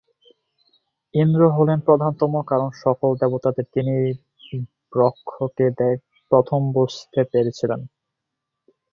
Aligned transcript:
ইন্দ্র 1.13 1.41
হলেন 1.49 1.79
প্রধানতম, 1.87 2.33
কারণ 2.43 2.69
সকল 2.83 3.09
দেবতাদের 3.21 3.65
তিনিই 3.73 4.07
ব্রহ্মকে 4.93 5.67
প্রথম 6.31 6.61
"বুঝতে" 6.75 7.19
পেরেছিলেন। 7.31 7.81